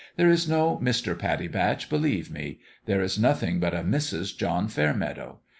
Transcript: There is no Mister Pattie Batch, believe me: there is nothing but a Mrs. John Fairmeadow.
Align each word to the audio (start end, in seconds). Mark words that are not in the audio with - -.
There 0.15 0.31
is 0.31 0.49
no 0.49 0.79
Mister 0.79 1.13
Pattie 1.13 1.47
Batch, 1.47 1.87
believe 1.87 2.31
me: 2.31 2.57
there 2.87 3.03
is 3.03 3.19
nothing 3.19 3.59
but 3.59 3.75
a 3.75 3.81
Mrs. 3.83 4.35
John 4.35 4.67
Fairmeadow. 4.67 5.41